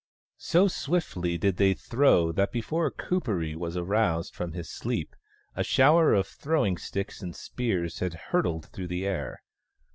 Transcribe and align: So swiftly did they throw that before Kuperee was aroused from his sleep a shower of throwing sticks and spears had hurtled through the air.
So 0.39 0.67
swiftly 0.67 1.37
did 1.37 1.57
they 1.57 1.75
throw 1.75 2.31
that 2.31 2.51
before 2.51 2.89
Kuperee 2.89 3.55
was 3.55 3.77
aroused 3.77 4.33
from 4.33 4.53
his 4.53 4.67
sleep 4.67 5.15
a 5.55 5.63
shower 5.63 6.15
of 6.15 6.25
throwing 6.25 6.79
sticks 6.79 7.21
and 7.21 7.35
spears 7.35 7.99
had 7.99 8.15
hurtled 8.15 8.65
through 8.69 8.87
the 8.87 9.05
air. 9.05 9.43